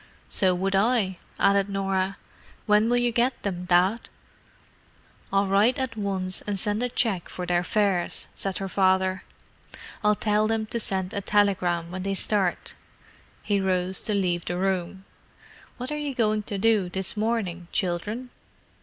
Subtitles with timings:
[0.27, 2.17] "So would I," added Norah.
[2.65, 4.09] "When will you get them, Dad?"
[5.31, 9.23] "I'll write at once and send a cheque for their fares," said her father.
[10.03, 12.73] "I'll tell them to send me a telegram when they start."
[13.43, 15.05] He rose to leave the room.
[15.77, 18.31] "What are you going to do this morning, children?"